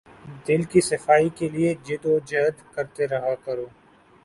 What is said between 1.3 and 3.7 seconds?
کے لیے جد و جہد کرتے رہا کرو۔